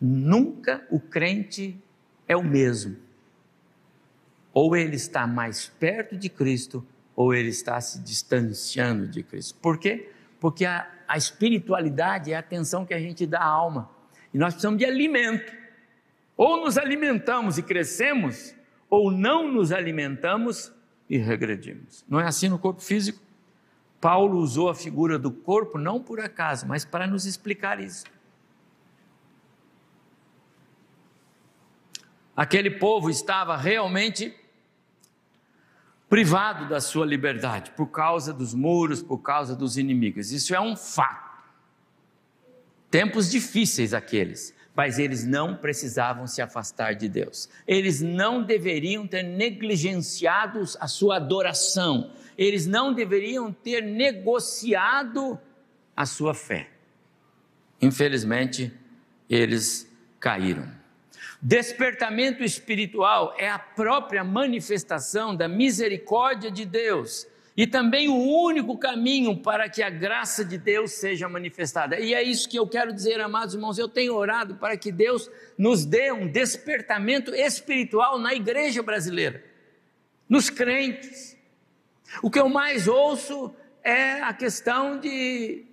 [0.00, 1.78] Nunca o crente
[2.26, 2.96] é o mesmo.
[4.54, 6.86] Ou ele está mais perto de Cristo,
[7.16, 9.58] ou ele está se distanciando de Cristo.
[9.60, 10.10] Por quê?
[10.40, 13.90] Porque a, a espiritualidade é a atenção que a gente dá à alma.
[14.32, 15.52] E nós precisamos de alimento.
[16.36, 18.54] Ou nos alimentamos e crescemos,
[18.88, 20.72] ou não nos alimentamos
[21.08, 22.04] e regredimos.
[22.08, 23.20] Não é assim no corpo físico?
[24.00, 28.04] Paulo usou a figura do corpo não por acaso, mas para nos explicar isso.
[32.36, 34.34] Aquele povo estava realmente
[36.14, 40.30] privado da sua liberdade por causa dos muros, por causa dos inimigos.
[40.30, 41.42] Isso é um fato.
[42.88, 47.48] Tempos difíceis aqueles, mas eles não precisavam se afastar de Deus.
[47.66, 52.12] Eles não deveriam ter negligenciado a sua adoração.
[52.38, 55.36] eles não deveriam ter negociado
[55.96, 56.70] a sua fé.
[57.82, 58.72] Infelizmente,
[59.28, 60.70] eles caíram.
[61.46, 69.36] Despertamento espiritual é a própria manifestação da misericórdia de Deus e também o único caminho
[69.36, 72.00] para que a graça de Deus seja manifestada.
[72.00, 73.76] E é isso que eu quero dizer, amados irmãos.
[73.76, 79.44] Eu tenho orado para que Deus nos dê um despertamento espiritual na igreja brasileira,
[80.26, 81.36] nos crentes.
[82.22, 85.66] O que eu mais ouço é a questão de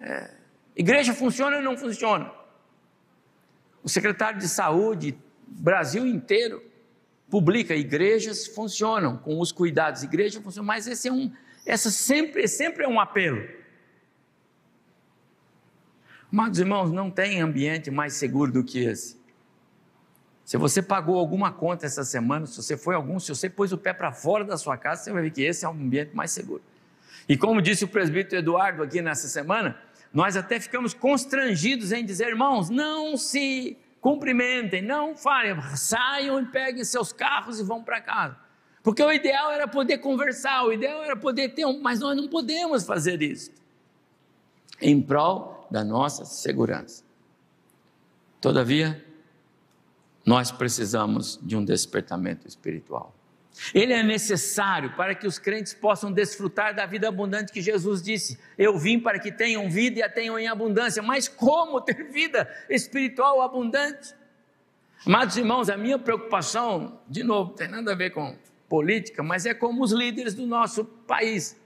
[0.00, 0.30] é,
[0.74, 2.43] igreja funciona ou não funciona.
[3.84, 5.16] O secretário de saúde,
[5.46, 6.62] Brasil inteiro,
[7.28, 11.30] publica, igrejas funcionam com os cuidados, igreja funciona, mas esse é um,
[11.66, 13.46] essa sempre, sempre é um apelo.
[16.32, 19.22] Amados irmãos, não tem ambiente mais seguro do que esse.
[20.44, 23.78] Se você pagou alguma conta essa semana, se você foi algum, se você pôs o
[23.78, 26.30] pé para fora da sua casa, você vai ver que esse é um ambiente mais
[26.30, 26.62] seguro.
[27.28, 29.78] E como disse o presbítero Eduardo aqui nessa semana,
[30.14, 36.84] nós até ficamos constrangidos em dizer, irmãos, não se cumprimentem, não falem, saiam e peguem
[36.84, 38.36] seus carros e vão para casa.
[38.80, 42.28] Porque o ideal era poder conversar, o ideal era poder ter um, mas nós não
[42.28, 43.50] podemos fazer isso.
[44.80, 47.02] Em prol da nossa segurança.
[48.40, 49.04] Todavia,
[50.24, 53.12] nós precisamos de um despertamento espiritual.
[53.72, 58.38] Ele é necessário para que os crentes possam desfrutar da vida abundante que Jesus disse:
[58.58, 61.02] Eu vim para que tenham vida e a tenham em abundância.
[61.02, 64.14] Mas como ter vida espiritual abundante?
[65.06, 68.36] Amados irmãos, a minha preocupação, de novo, tem nada a ver com
[68.68, 71.56] política, mas é como os líderes do nosso país.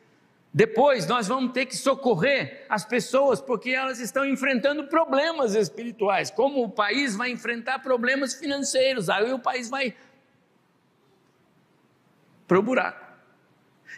[0.53, 6.31] Depois nós vamos ter que socorrer as pessoas porque elas estão enfrentando problemas espirituais.
[6.31, 9.95] Como o país vai enfrentar problemas financeiros, aí o país vai
[12.49, 13.07] para o buraco.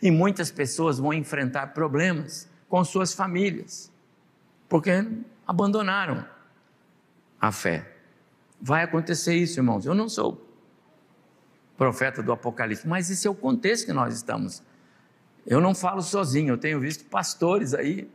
[0.03, 3.91] E muitas pessoas vão enfrentar problemas com suas famílias,
[4.69, 4.91] porque
[5.47, 6.27] abandonaram
[7.41, 7.97] a fé.
[8.61, 9.87] Vai acontecer isso, irmãos.
[9.87, 10.47] Eu não sou
[11.79, 14.63] profeta do Apocalipse, mas esse é o contexto que nós estamos.
[15.47, 18.11] Eu não falo sozinho, eu tenho visto pastores aí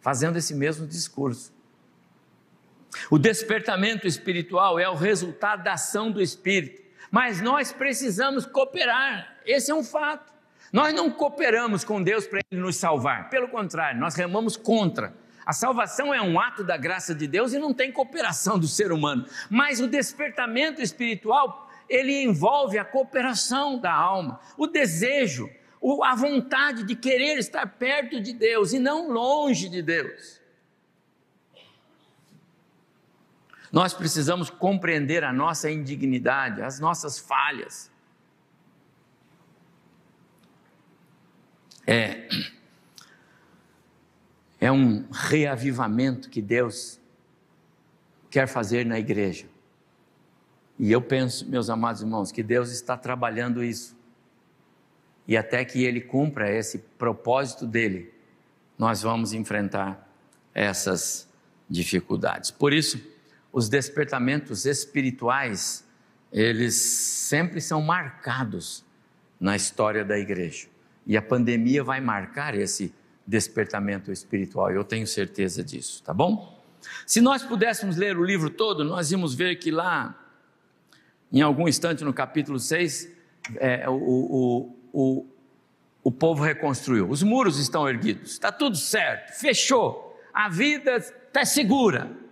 [0.00, 1.52] fazendo esse mesmo discurso.
[3.10, 9.70] O despertamento espiritual é o resultado da ação do Espírito, mas nós precisamos cooperar esse
[9.70, 10.34] é um fato.
[10.72, 15.14] Nós não cooperamos com Deus para Ele nos salvar, pelo contrário, nós remamos contra.
[15.46, 18.90] A salvação é um ato da graça de Deus e não tem cooperação do ser
[18.90, 19.24] humano.
[19.48, 25.48] Mas o despertamento espiritual, ele envolve a cooperação da alma, o desejo,
[26.02, 30.35] a vontade de querer estar perto de Deus e não longe de Deus.
[33.76, 37.90] Nós precisamos compreender a nossa indignidade, as nossas falhas
[41.86, 42.26] é,
[44.58, 46.98] é um reavivamento que Deus
[48.30, 49.44] quer fazer na igreja.
[50.78, 53.94] E eu penso, meus amados irmãos, que Deus está trabalhando isso.
[55.28, 58.10] E até que Ele cumpra esse propósito dele,
[58.78, 60.10] nós vamos enfrentar
[60.54, 61.28] essas
[61.68, 62.50] dificuldades.
[62.50, 63.14] Por isso,
[63.56, 65.82] os despertamentos espirituais,
[66.30, 68.84] eles sempre são marcados
[69.40, 70.68] na história da igreja.
[71.06, 72.94] E a pandemia vai marcar esse
[73.26, 76.62] despertamento espiritual, eu tenho certeza disso, tá bom?
[77.06, 80.14] Se nós pudéssemos ler o livro todo, nós íamos ver que lá,
[81.32, 83.10] em algum instante no capítulo 6,
[83.54, 85.26] é, o, o, o,
[86.04, 92.25] o povo reconstruiu, os muros estão erguidos, está tudo certo, fechou, a vida está segura,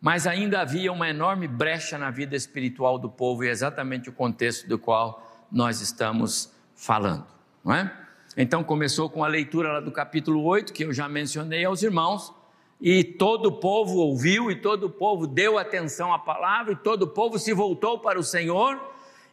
[0.00, 4.12] mas ainda havia uma enorme brecha na vida espiritual do povo, e é exatamente o
[4.12, 7.26] contexto do qual nós estamos falando,
[7.64, 7.92] não é?
[8.36, 12.32] Então começou com a leitura lá do capítulo 8, que eu já mencionei aos irmãos,
[12.80, 17.02] e todo o povo ouviu, e todo o povo deu atenção à palavra, e todo
[17.02, 18.80] o povo se voltou para o Senhor,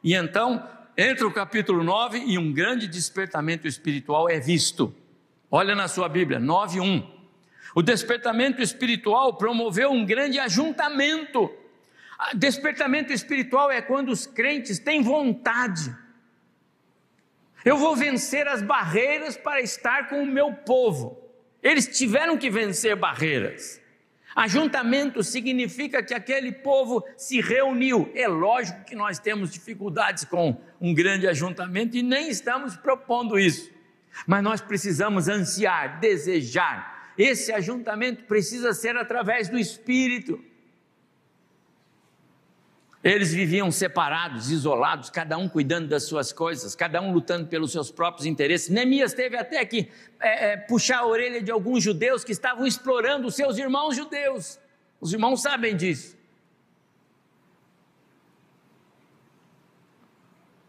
[0.04, 4.93] e então entra o capítulo 9 e um grande despertamento espiritual é visto.
[5.51, 7.14] Olha na sua Bíblia, 9:1.
[7.76, 11.54] O despertamento espiritual promoveu um grande ajuntamento.
[12.34, 15.94] Despertamento espiritual é quando os crentes têm vontade
[17.66, 21.20] eu vou vencer as barreiras para estar com o meu povo.
[21.64, 23.82] Eles tiveram que vencer barreiras.
[24.36, 28.12] Ajuntamento significa que aquele povo se reuniu.
[28.14, 33.72] É lógico que nós temos dificuldades com um grande ajuntamento e nem estamos propondo isso.
[34.28, 36.94] Mas nós precisamos ansiar, desejar.
[37.17, 40.43] Esse ajuntamento precisa ser através do Espírito.
[43.06, 47.91] Eles viviam separados, isolados, cada um cuidando das suas coisas, cada um lutando pelos seus
[47.91, 48.67] próprios interesses.
[48.67, 53.28] Neemias teve até que é, é, puxar a orelha de alguns judeus que estavam explorando
[53.28, 54.60] os seus irmãos judeus.
[54.99, 56.17] Os irmãos sabem disso.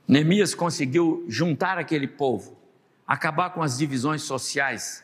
[0.06, 2.56] Neemias conseguiu juntar aquele povo,
[3.06, 5.02] acabar com as divisões sociais.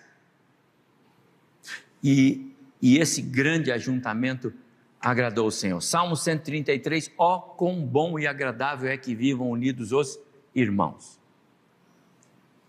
[2.03, 4.53] E, e esse grande ajuntamento
[5.01, 5.81] agradou o Senhor.
[5.81, 10.19] Salmo 133, ó, oh, quão bom e agradável é que vivam unidos os
[10.55, 11.19] irmãos.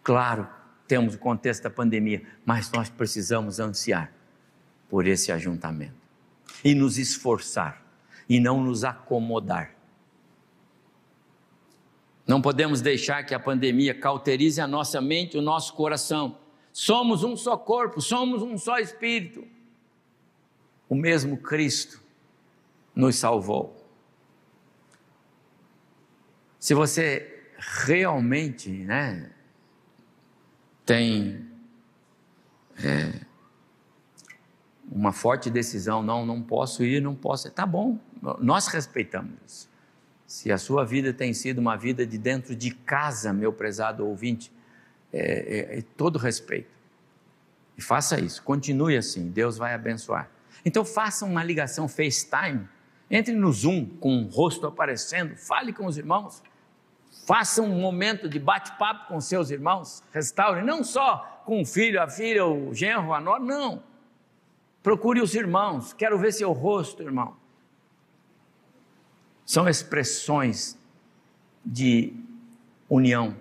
[0.01, 0.47] Claro,
[0.87, 4.11] temos o contexto da pandemia, mas nós precisamos ansiar
[4.89, 5.95] por esse ajuntamento
[6.63, 7.83] e nos esforçar
[8.27, 9.75] e não nos acomodar.
[12.25, 16.37] Não podemos deixar que a pandemia cauterize a nossa mente, o nosso coração.
[16.73, 19.47] Somos um só corpo, somos um só espírito.
[20.89, 22.01] O mesmo Cristo
[22.95, 23.79] nos salvou.
[26.59, 29.31] Se você realmente né,
[30.83, 31.47] tem
[32.83, 33.21] é,
[34.91, 37.99] uma forte decisão, não, não posso ir, não posso, tá bom,
[38.39, 39.69] nós respeitamos isso.
[40.25, 44.51] Se a sua vida tem sido uma vida de dentro de casa, meu prezado ouvinte,
[45.13, 46.69] é, é, é todo respeito.
[47.77, 50.29] E faça isso, continue assim, Deus vai abençoar.
[50.65, 52.67] Então faça uma ligação FaceTime
[53.09, 56.41] entre no Zoom com o rosto aparecendo, fale com os irmãos,
[57.27, 62.07] faça um momento de bate-papo com seus irmãos, restaure, não só com o filho, a
[62.07, 63.83] filha, o genro, a nora, não.
[64.81, 67.35] Procure os irmãos, quero ver seu rosto, irmão.
[69.45, 70.77] São expressões
[71.65, 72.13] de
[72.89, 73.35] união,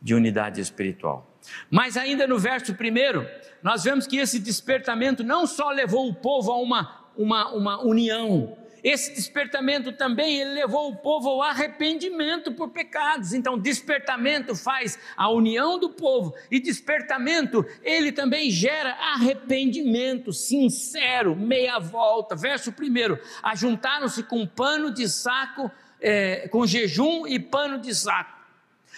[0.00, 1.38] de unidade espiritual.
[1.70, 3.26] Mas ainda no verso primeiro,
[3.62, 8.56] nós vemos que esse despertamento não só levou o povo a uma, uma, uma união,
[8.82, 13.32] esse despertamento também levou o povo ao arrependimento por pecados.
[13.32, 21.78] Então, despertamento faz a união do povo e despertamento ele também gera arrependimento sincero, meia
[21.78, 22.36] volta.
[22.36, 28.37] Verso primeiro: ajuntaram-se com pano de saco, é, com jejum e pano de saco.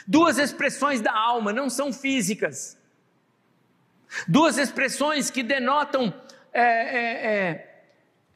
[0.07, 2.77] Duas expressões da alma, não são físicas.
[4.27, 6.13] Duas expressões que denotam
[6.53, 7.71] é, é, é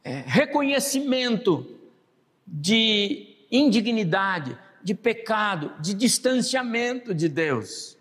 [0.05, 1.67] é, reconhecimento
[2.47, 7.97] de indignidade, de pecado, de distanciamento de Deus,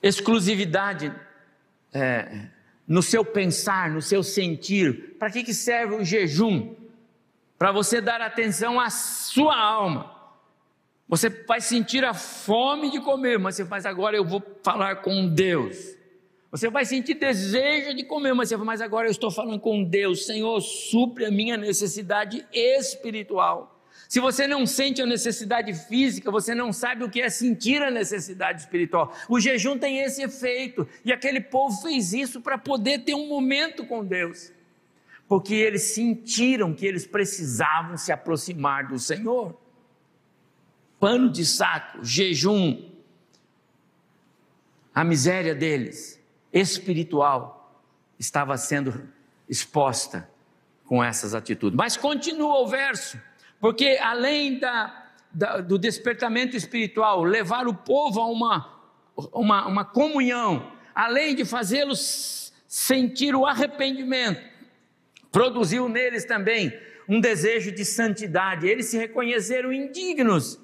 [0.00, 1.12] exclusividade
[1.92, 2.46] é,
[2.86, 5.16] no seu pensar, no seu sentir.
[5.18, 6.76] Para que, que serve o jejum?
[7.58, 10.09] Para você dar atenção à sua alma.
[11.10, 15.26] Você vai sentir a fome de comer, mas você faz agora eu vou falar com
[15.26, 15.96] Deus.
[16.52, 19.82] Você vai sentir desejo de comer, mas você fala, mas agora eu estou falando com
[19.82, 23.84] Deus, Senhor, supre a minha necessidade espiritual.
[24.08, 27.90] Se você não sente a necessidade física, você não sabe o que é sentir a
[27.90, 29.12] necessidade espiritual.
[29.28, 33.84] O jejum tem esse efeito, e aquele povo fez isso para poder ter um momento
[33.84, 34.52] com Deus,
[35.28, 39.56] porque eles sentiram que eles precisavam se aproximar do Senhor.
[41.00, 42.90] Pano de saco, jejum,
[44.94, 47.82] a miséria deles espiritual
[48.18, 49.08] estava sendo
[49.48, 50.28] exposta
[50.84, 51.74] com essas atitudes.
[51.74, 53.18] Mas continua o verso,
[53.58, 58.78] porque além da, da, do despertamento espiritual, levar o povo a uma,
[59.32, 64.42] uma, uma comunhão, além de fazê-los sentir o arrependimento,
[65.32, 68.68] produziu neles também um desejo de santidade.
[68.68, 70.60] Eles se reconheceram indignos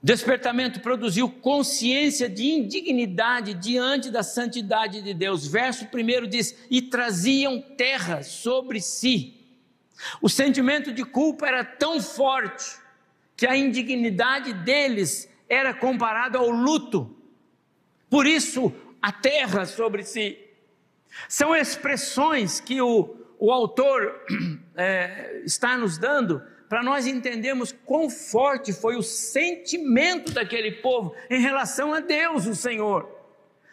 [0.00, 5.46] Despertamento produziu consciência de indignidade diante da santidade de Deus.
[5.46, 9.34] Verso 1 diz: E traziam terra sobre si.
[10.22, 12.78] O sentimento de culpa era tão forte
[13.36, 17.16] que a indignidade deles era comparada ao luto.
[18.08, 20.38] Por isso, a terra sobre si.
[21.28, 24.24] São expressões que o, o autor
[24.76, 31.40] é, está nos dando para nós entendermos quão forte foi o sentimento daquele povo em
[31.40, 33.18] relação a Deus, o Senhor.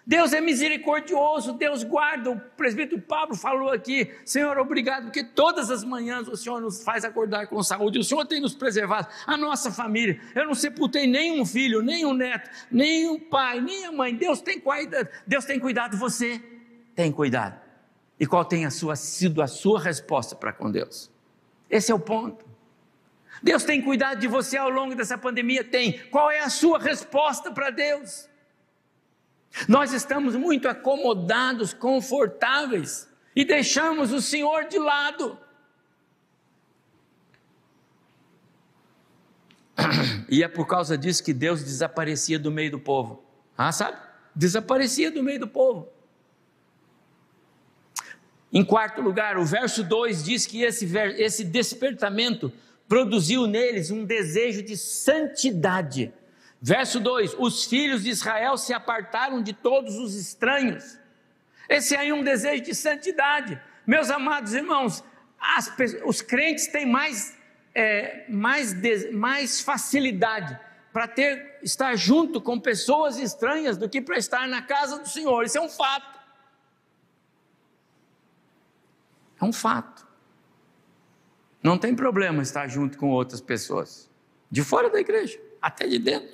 [0.07, 2.29] Deus é misericordioso, Deus guarda.
[2.29, 7.03] O presbítero Pablo falou aqui: Senhor, obrigado, porque todas as manhãs o Senhor nos faz
[7.03, 10.21] acordar com saúde, o Senhor tem nos preservado, a nossa família.
[10.35, 14.15] Eu não sepultei nenhum filho, nem um neto, nem um pai, nem a mãe.
[14.15, 16.39] Deus tem cuidado, Deus tem cuidado, você
[16.95, 17.59] tem cuidado.
[18.19, 21.11] E qual tem a sua, sido a sua resposta para com Deus?
[21.69, 22.44] Esse é o ponto.
[23.41, 25.63] Deus tem cuidado de você ao longo dessa pandemia?
[25.63, 25.99] Tem.
[26.09, 28.27] Qual é a sua resposta para Deus?
[29.67, 35.37] Nós estamos muito acomodados, confortáveis e deixamos o Senhor de lado.
[40.27, 43.23] E é por causa disso que Deus desaparecia do meio do povo.
[43.55, 43.95] Ah, sabe?
[44.35, 45.87] Desaparecia do meio do povo.
[48.51, 52.51] Em quarto lugar, o verso 2 diz que esse, esse despertamento
[52.87, 56.13] produziu neles um desejo de santidade.
[56.61, 60.97] Verso 2: Os filhos de Israel se apartaram de todos os estranhos.
[61.67, 63.59] Esse aí é um desejo de santidade.
[63.85, 65.03] Meus amados irmãos,
[65.39, 65.71] as,
[66.05, 67.37] os crentes têm mais,
[67.73, 68.73] é, mais,
[69.11, 70.59] mais facilidade
[70.91, 75.43] para ter estar junto com pessoas estranhas do que para estar na casa do Senhor.
[75.43, 76.19] Isso é um fato.
[79.41, 80.04] É um fato.
[81.65, 84.07] Não tem problema estar junto com outras pessoas,
[84.51, 86.29] de fora da igreja, até de dentro.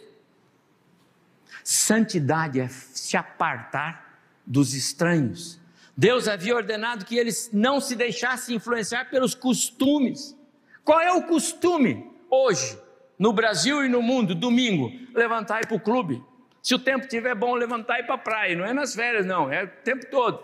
[1.63, 5.57] Santidade é se apartar dos estranhos.
[5.95, 10.37] Deus havia ordenado que eles não se deixassem influenciar pelos costumes.
[10.83, 12.77] Qual é o costume hoje,
[13.17, 14.91] no Brasil e no mundo, domingo?
[15.15, 16.21] Levantar e ir para o clube.
[16.61, 18.57] Se o tempo estiver bom, levantar e ir para a praia.
[18.57, 20.43] Não é nas férias, não, é o tempo todo.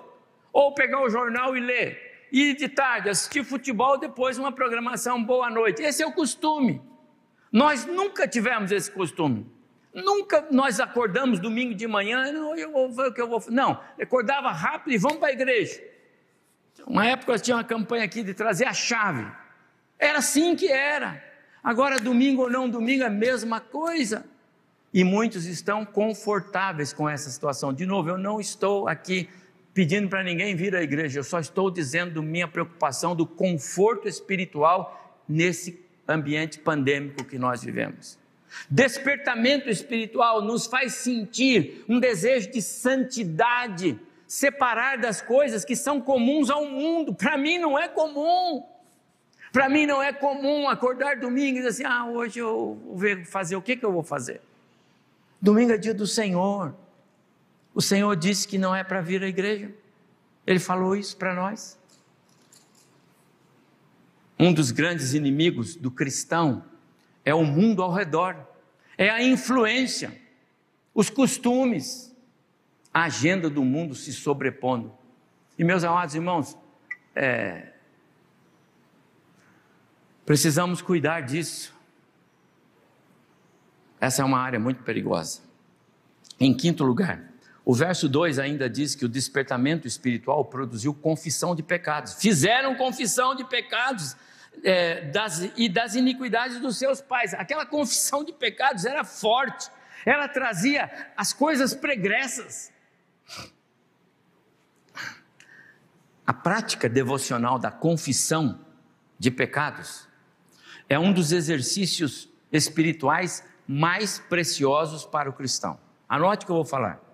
[0.54, 2.07] Ou pegar o jornal e ler.
[2.32, 5.82] E de tarde, assistir futebol, depois uma programação boa noite.
[5.82, 6.82] Esse é o costume.
[7.52, 9.46] Nós nunca tivemos esse costume.
[9.94, 13.82] Nunca nós acordamos domingo de manhã, não, eu vou ver o que eu vou Não,
[14.00, 15.82] acordava rápido e vamos para a igreja.
[16.86, 19.26] Uma época tinha uma campanha aqui de trazer a chave.
[19.98, 21.24] Era assim que era.
[21.64, 24.26] Agora, domingo ou não domingo, é a mesma coisa.
[24.94, 27.74] E muitos estão confortáveis com essa situação.
[27.74, 29.28] De novo, eu não estou aqui
[29.78, 35.22] pedindo para ninguém vir à igreja, eu só estou dizendo minha preocupação do conforto espiritual
[35.30, 38.18] nesse ambiente pandêmico que nós vivemos.
[38.68, 46.50] Despertamento espiritual nos faz sentir um desejo de santidade, separar das coisas que são comuns
[46.50, 47.14] ao mundo.
[47.14, 48.66] Para mim não é comum.
[49.54, 53.56] Para mim não é comum acordar domingo e dizer assim: ah, hoje eu vou fazer
[53.56, 54.42] o que, que eu vou fazer?
[55.40, 56.74] Domingo é dia do Senhor.
[57.78, 59.72] O Senhor disse que não é para vir à igreja.
[60.48, 61.78] Ele falou isso para nós.
[64.40, 66.66] Um dos grandes inimigos do cristão
[67.24, 68.36] é o mundo ao redor,
[68.98, 70.20] é a influência,
[70.92, 72.12] os costumes,
[72.92, 74.92] a agenda do mundo se sobrepondo.
[75.56, 76.58] E meus amados irmãos,
[77.14, 77.74] é,
[80.26, 81.76] precisamos cuidar disso.
[84.02, 85.42] Essa é uma área muito perigosa.
[86.40, 87.37] Em quinto lugar,
[87.68, 92.14] o verso 2 ainda diz que o despertamento espiritual produziu confissão de pecados.
[92.14, 94.16] Fizeram confissão de pecados
[94.64, 97.34] é, das, e das iniquidades dos seus pais.
[97.34, 99.70] Aquela confissão de pecados era forte,
[100.06, 102.72] ela trazia as coisas pregressas.
[106.26, 108.62] A prática devocional da confissão
[109.20, 110.08] de pecados
[110.88, 115.78] é um dos exercícios espirituais mais preciosos para o cristão.
[116.08, 117.06] Anote o que eu vou falar.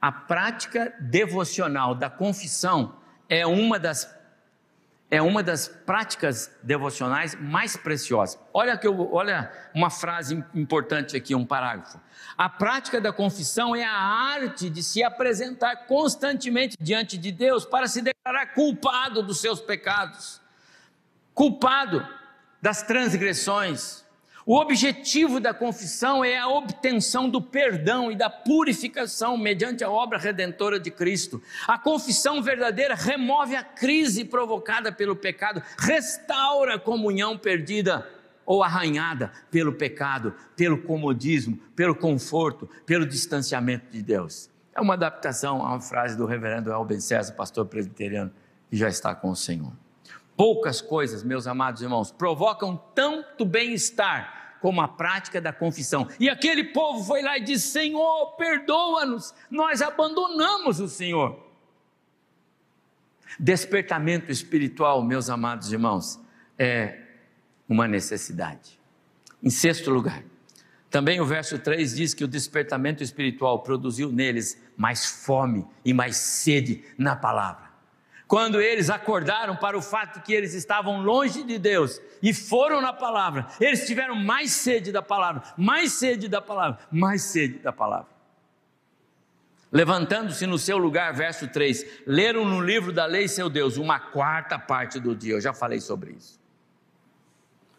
[0.00, 2.94] A prática devocional da confissão
[3.28, 4.16] é uma das
[5.10, 8.38] é uma das práticas devocionais mais preciosas.
[8.52, 11.98] Olha que eu, olha uma frase importante aqui, um parágrafo.
[12.36, 17.88] A prática da confissão é a arte de se apresentar constantemente diante de Deus para
[17.88, 20.42] se declarar culpado dos seus pecados,
[21.32, 22.06] culpado
[22.60, 24.04] das transgressões,
[24.48, 30.16] o objetivo da confissão é a obtenção do perdão e da purificação mediante a obra
[30.16, 31.42] redentora de Cristo.
[31.66, 38.08] A confissão verdadeira remove a crise provocada pelo pecado, restaura a comunhão perdida
[38.46, 44.48] ou arranhada pelo pecado, pelo comodismo, pelo conforto, pelo distanciamento de Deus.
[44.74, 48.32] É uma adaptação a uma frase do reverendo Elben César, pastor presbiteriano,
[48.70, 49.74] que já está com o Senhor.
[50.34, 56.08] Poucas coisas, meus amados irmãos, provocam tanto bem-estar como a prática da confissão.
[56.18, 61.46] E aquele povo foi lá e disse: Senhor, perdoa-nos, nós abandonamos o Senhor.
[63.38, 66.20] Despertamento espiritual, meus amados irmãos,
[66.58, 66.98] é
[67.68, 68.78] uma necessidade.
[69.42, 70.24] Em sexto lugar,
[70.90, 76.16] também o verso 3 diz que o despertamento espiritual produziu neles mais fome e mais
[76.16, 77.67] sede na palavra
[78.28, 82.92] quando eles acordaram para o fato que eles estavam longe de Deus e foram na
[82.92, 88.18] palavra, eles tiveram mais sede da palavra, mais sede da palavra, mais sede da palavra.
[89.72, 94.58] Levantando-se no seu lugar, verso 3, leram no livro da lei seu Deus uma quarta
[94.58, 96.38] parte do dia, eu já falei sobre isso.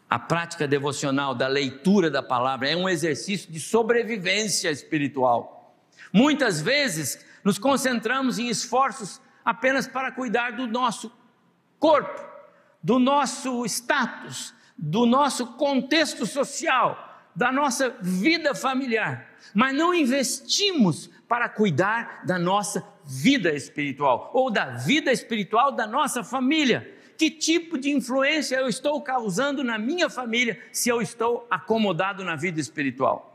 [0.10, 5.76] A prática devocional da leitura da palavra é um exercício de sobrevivência espiritual.
[6.12, 11.12] Muitas vezes nos concentramos em esforços apenas para cuidar do nosso
[11.80, 12.22] corpo,
[12.82, 21.48] do nosso status, do nosso contexto social, da nossa vida familiar, mas não investimos para
[21.48, 26.96] cuidar da nossa vida espiritual ou da vida espiritual da nossa família.
[27.18, 32.36] Que tipo de influência eu estou causando na minha família se eu estou acomodado na
[32.36, 33.29] vida espiritual?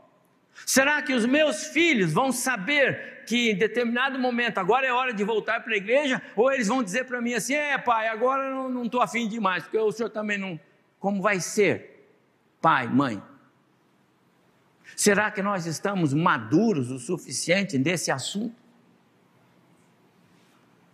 [0.63, 5.23] Será que os meus filhos vão saber que em determinado momento agora é hora de
[5.23, 6.21] voltar para a igreja?
[6.35, 9.63] Ou eles vão dizer para mim assim: é, pai, agora não estou afim de mais,
[9.63, 10.59] porque o senhor também não.
[10.99, 12.09] Como vai ser,
[12.61, 13.21] pai, mãe?
[14.95, 18.55] Será que nós estamos maduros o suficiente nesse assunto?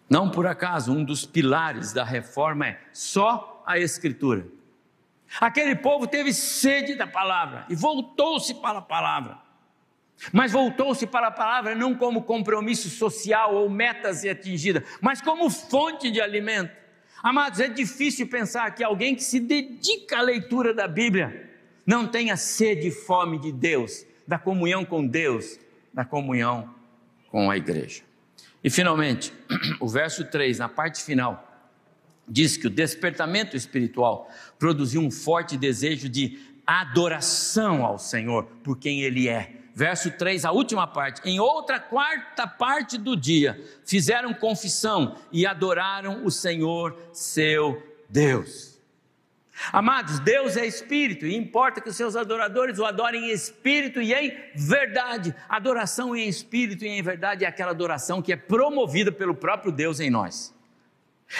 [0.10, 4.46] Não por acaso, um dos pilares da reforma é só a Escritura.
[5.40, 9.51] Aquele povo teve sede da palavra e voltou-se para a palavra.
[10.32, 16.12] Mas voltou-se para a palavra não como compromisso social ou metas atingidas, mas como fonte
[16.12, 16.72] de alimento.
[17.24, 21.50] Amados, é difícil pensar que alguém que se dedica à leitura da Bíblia
[21.86, 25.60] não tenha sede e fome de Deus, da comunhão com Deus,
[25.94, 26.74] da comunhão
[27.30, 28.04] com a igreja.
[28.64, 29.34] E finalmente,
[29.80, 31.48] o verso 3, na parte final,
[32.28, 39.02] diz que o despertamento espiritual produziu um forte desejo de adoração ao Senhor por quem
[39.02, 39.61] Ele é.
[39.74, 41.22] Verso 3, a última parte.
[41.24, 48.72] Em outra quarta parte do dia, fizeram confissão e adoraram o Senhor, seu Deus.
[49.72, 54.14] Amados, Deus é espírito e importa que os seus adoradores o adorem em espírito e
[54.14, 55.36] em verdade.
[55.48, 60.00] Adoração em espírito e em verdade é aquela adoração que é promovida pelo próprio Deus
[60.00, 60.54] em nós.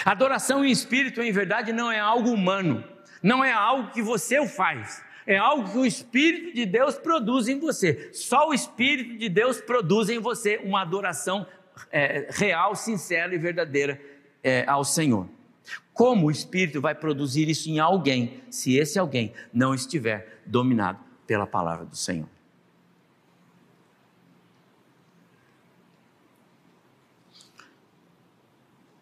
[0.04, 2.84] Adoração em espírito e em verdade não é algo humano,
[3.22, 7.48] não é algo que você o faz, é algo que o Espírito de Deus produz
[7.48, 8.10] em você.
[8.12, 11.46] Só o Espírito de Deus produz em você uma adoração
[11.90, 14.00] é, real, sincera e verdadeira
[14.42, 15.28] é, ao Senhor.
[15.92, 21.46] Como o Espírito vai produzir isso em alguém, se esse alguém não estiver dominado pela
[21.46, 22.28] palavra do Senhor?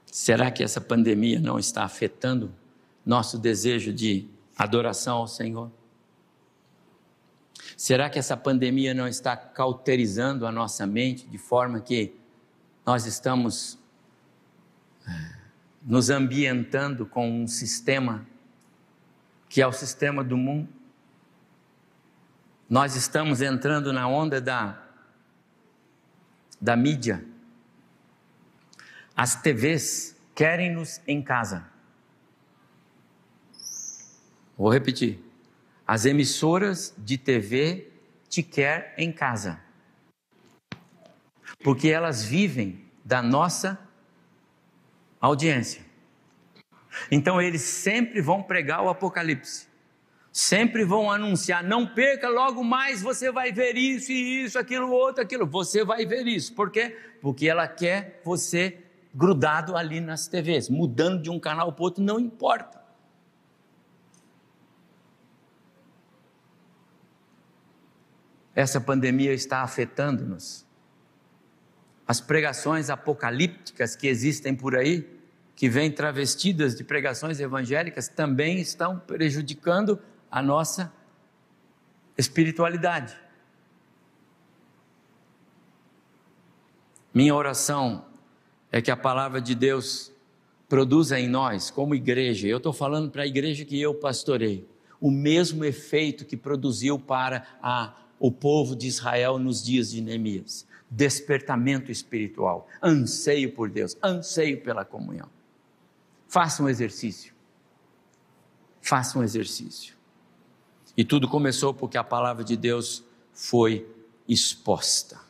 [0.07, 2.55] Será que essa pandemia não está afetando
[3.07, 5.71] nosso desejo de adoração ao Senhor?
[7.81, 12.15] Será que essa pandemia não está cauterizando a nossa mente de forma que
[12.85, 13.79] nós estamos
[15.81, 18.27] nos ambientando com um sistema
[19.49, 20.69] que é o sistema do mundo.
[22.69, 24.79] Nós estamos entrando na onda da,
[26.61, 27.25] da mídia.
[29.17, 31.67] As TVs querem-nos em casa.
[34.55, 35.30] Vou repetir.
[35.91, 37.91] As emissoras de TV
[38.29, 39.61] te querem em casa.
[41.65, 43.77] Porque elas vivem da nossa
[45.21, 45.85] audiência.
[47.11, 49.67] Então eles sempre vão pregar o Apocalipse,
[50.31, 55.21] sempre vão anunciar: não perca, logo mais você vai ver isso e isso, aquilo, outro,
[55.21, 55.45] aquilo.
[55.45, 56.55] Você vai ver isso.
[56.55, 56.97] Por quê?
[57.21, 58.79] Porque ela quer você
[59.13, 62.80] grudado ali nas TVs, mudando de um canal para outro, não importa.
[68.55, 70.67] Essa pandemia está afetando-nos
[72.11, 75.09] as pregações apocalípticas que existem por aí,
[75.55, 79.97] que vêm travestidas de pregações evangélicas, também estão prejudicando
[80.29, 80.93] a nossa
[82.19, 83.17] espiritualidade.
[87.15, 88.07] Minha oração
[88.73, 90.13] é que a palavra de Deus
[90.69, 94.69] produza em nós, como igreja, eu estou falando para a igreja que eu pastorei,
[95.01, 100.69] o mesmo efeito que produziu para a, o povo de Israel nos dias de Neemias
[100.91, 105.29] despertamento espiritual, anseio por Deus, anseio pela comunhão.
[106.27, 107.33] Faça um exercício.
[108.83, 109.95] Faça um exercício.
[110.97, 113.89] E tudo começou porque a palavra de Deus foi
[114.29, 115.21] exposta.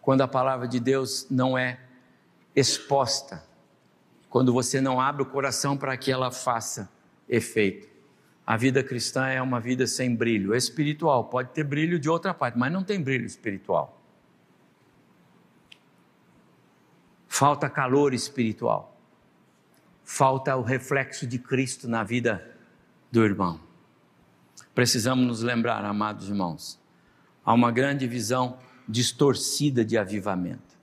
[0.00, 1.78] Quando a palavra de Deus não é
[2.56, 3.44] exposta,
[4.30, 6.90] quando você não abre o coração para que ela faça
[7.28, 7.88] efeito,
[8.48, 11.24] a vida cristã é uma vida sem brilho espiritual.
[11.24, 13.98] Pode ter brilho de outra parte, mas não tem brilho espiritual.
[17.38, 18.98] falta calor espiritual,
[20.02, 22.44] falta o reflexo de Cristo na vida
[23.12, 23.60] do irmão.
[24.74, 26.80] Precisamos nos lembrar, amados irmãos,
[27.44, 30.76] há uma grande visão distorcida de avivamento.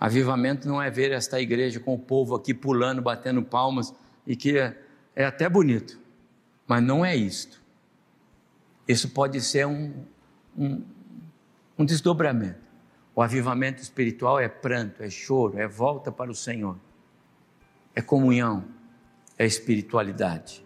[0.00, 3.94] Avivamento não é ver esta igreja com o povo aqui pulando, batendo palmas,
[4.26, 4.82] e que é,
[5.14, 6.00] é até bonito,
[6.68, 7.60] mas não é isto.
[8.86, 10.04] Isso pode ser um,
[10.56, 10.84] um,
[11.78, 12.60] um desdobramento.
[13.14, 16.78] O avivamento espiritual é pranto, é choro, é volta para o Senhor,
[17.92, 18.64] é comunhão,
[19.36, 20.64] é espiritualidade.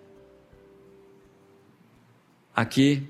[2.55, 3.09] Aqui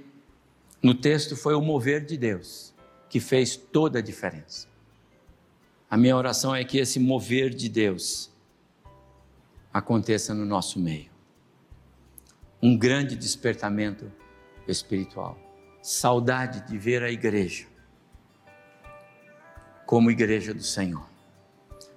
[0.82, 2.74] No texto foi o mover de Deus
[3.08, 4.66] que fez toda a diferença.
[5.88, 8.32] A minha oração é que esse mover de Deus
[9.72, 11.11] aconteça no nosso meio.
[12.62, 14.10] Um grande despertamento
[14.68, 15.36] espiritual.
[15.82, 17.66] Saudade de ver a igreja
[19.84, 21.06] como igreja do Senhor.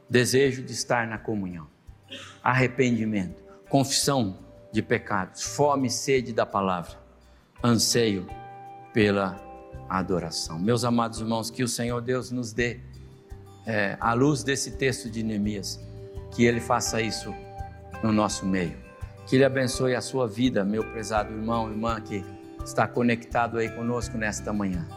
[0.10, 1.68] Desejo de estar na comunhão.
[2.44, 4.38] Arrependimento, confissão
[4.72, 7.00] de pecados, fome e sede da palavra,
[7.64, 8.28] anseio
[8.94, 9.40] pela
[9.88, 10.60] adoração.
[10.60, 12.82] Meus amados irmãos, que o Senhor Deus nos dê,
[13.66, 15.80] é, à luz desse texto de Neemias,
[16.36, 17.34] que Ele faça isso
[18.04, 18.85] no nosso meio.
[19.26, 22.24] Que Ele abençoe a sua vida, meu prezado irmão, irmã que
[22.64, 24.88] está conectado aí conosco nesta manhã.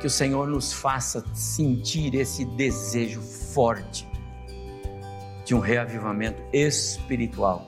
[0.00, 4.06] Que o Senhor nos faça sentir esse desejo forte
[5.44, 7.66] de um reavivamento espiritual